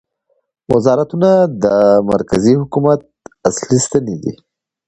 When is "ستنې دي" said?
3.85-4.33